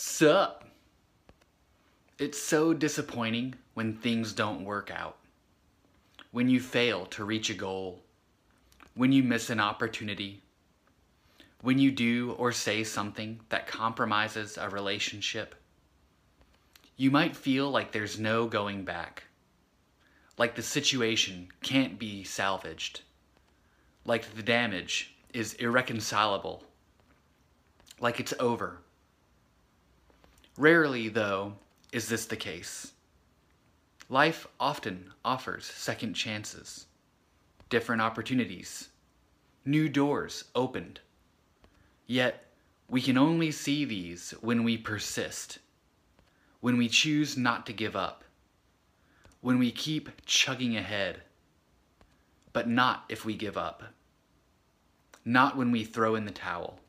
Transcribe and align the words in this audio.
Sup? 0.00 0.62
It's 2.20 2.40
so 2.40 2.72
disappointing 2.72 3.56
when 3.74 3.96
things 3.96 4.32
don't 4.32 4.64
work 4.64 4.92
out. 4.92 5.16
When 6.30 6.48
you 6.48 6.60
fail 6.60 7.04
to 7.06 7.24
reach 7.24 7.50
a 7.50 7.54
goal. 7.54 8.04
When 8.94 9.10
you 9.10 9.24
miss 9.24 9.50
an 9.50 9.58
opportunity. 9.58 10.44
When 11.62 11.80
you 11.80 11.90
do 11.90 12.36
or 12.38 12.52
say 12.52 12.84
something 12.84 13.40
that 13.48 13.66
compromises 13.66 14.56
a 14.56 14.68
relationship. 14.68 15.56
You 16.96 17.10
might 17.10 17.34
feel 17.34 17.68
like 17.68 17.90
there's 17.90 18.20
no 18.20 18.46
going 18.46 18.84
back. 18.84 19.24
Like 20.38 20.54
the 20.54 20.62
situation 20.62 21.48
can't 21.60 21.98
be 21.98 22.22
salvaged. 22.22 23.00
Like 24.04 24.36
the 24.36 24.44
damage 24.44 25.16
is 25.34 25.54
irreconcilable. 25.54 26.62
Like 27.98 28.20
it's 28.20 28.34
over. 28.38 28.78
Rarely, 30.58 31.08
though, 31.08 31.52
is 31.92 32.08
this 32.08 32.26
the 32.26 32.36
case. 32.36 32.90
Life 34.08 34.48
often 34.58 35.12
offers 35.24 35.64
second 35.64 36.14
chances, 36.14 36.86
different 37.70 38.02
opportunities, 38.02 38.88
new 39.64 39.88
doors 39.88 40.46
opened. 40.56 40.98
Yet, 42.08 42.44
we 42.90 43.00
can 43.00 43.16
only 43.16 43.52
see 43.52 43.84
these 43.84 44.32
when 44.40 44.64
we 44.64 44.76
persist, 44.76 45.60
when 46.58 46.76
we 46.76 46.88
choose 46.88 47.36
not 47.36 47.64
to 47.66 47.72
give 47.72 47.94
up, 47.94 48.24
when 49.40 49.60
we 49.60 49.70
keep 49.70 50.10
chugging 50.26 50.76
ahead, 50.76 51.22
but 52.52 52.68
not 52.68 53.04
if 53.08 53.24
we 53.24 53.36
give 53.36 53.56
up, 53.56 53.84
not 55.24 55.56
when 55.56 55.70
we 55.70 55.84
throw 55.84 56.16
in 56.16 56.24
the 56.24 56.32
towel. 56.32 56.80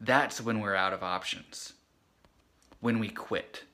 That's 0.00 0.40
when 0.40 0.60
we're 0.60 0.74
out 0.74 0.94
of 0.94 1.02
options 1.02 1.74
when 2.84 2.98
we 2.98 3.08
quit. 3.08 3.64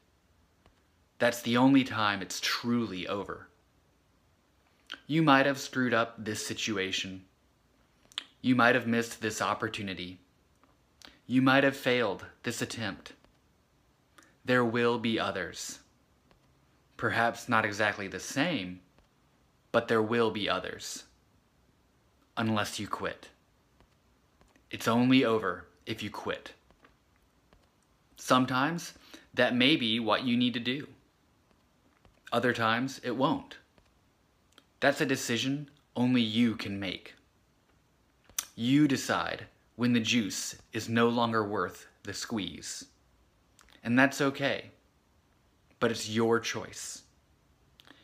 That's 1.19 1.43
the 1.43 1.57
only 1.57 1.83
time 1.83 2.23
it's 2.23 2.39
truly 2.39 3.09
over. 3.09 3.49
You 5.09 5.21
might 5.21 5.47
have 5.47 5.59
screwed 5.59 5.93
up 5.93 6.15
this 6.17 6.47
situation. 6.47 7.25
You 8.41 8.55
might 8.55 8.77
have 8.77 8.87
missed 8.87 9.21
this 9.21 9.43
opportunity. 9.43 10.21
You 11.27 11.43
might 11.43 11.65
have 11.65 11.77
failed 11.77 12.25
this 12.45 12.63
attempt. 12.63 13.15
There 14.45 14.65
will 14.65 15.01
be 15.01 15.19
others. 15.19 15.81
Perhaps 16.97 17.49
not 17.49 17.65
exactly 17.65 18.07
the 18.07 18.21
same, 18.21 18.79
but 19.73 19.89
there 19.89 20.03
will 20.03 20.31
be 20.31 20.49
others. 20.49 21.03
Unless 22.37 22.79
you 22.79 22.87
quit. 22.87 23.31
It's 24.71 24.87
only 24.87 25.25
over 25.25 25.67
if 25.85 26.01
you 26.01 26.11
quit. 26.11 26.53
Sometimes 28.21 28.93
that 29.33 29.57
may 29.57 29.77
be 29.77 29.99
what 29.99 30.25
you 30.25 30.37
need 30.37 30.53
to 30.53 30.61
do. 30.61 30.87
Other 32.31 32.53
times 32.53 33.01
it 33.03 33.17
won't. 33.17 33.57
That's 34.79 35.01
a 35.01 35.07
decision 35.07 35.71
only 35.97 36.21
you 36.21 36.55
can 36.55 36.79
make. 36.79 37.15
You 38.55 38.87
decide 38.87 39.47
when 39.77 39.95
the 39.95 40.01
juice 40.01 40.57
is 40.75 40.87
no 40.87 41.09
longer 41.09 41.43
worth 41.43 41.87
the 42.03 42.13
squeeze. 42.13 42.85
And 43.83 43.99
that's 43.99 44.21
okay. 44.21 44.71
But 45.81 45.91
it's 45.91 46.11
your 46.11 46.39
choice. 46.41 47.03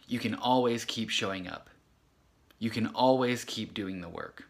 You 0.08 0.18
can 0.18 0.34
always 0.34 0.86
keep 0.86 1.10
showing 1.10 1.46
up. 1.46 1.68
You 2.58 2.70
can 2.70 2.86
always 2.86 3.44
keep 3.44 3.74
doing 3.74 4.00
the 4.00 4.08
work. 4.08 4.48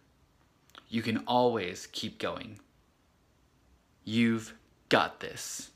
You 0.88 1.02
can 1.02 1.18
always 1.26 1.88
keep 1.90 2.20
going. 2.20 2.60
You've 4.04 4.54
got 4.88 5.20
this. 5.20 5.70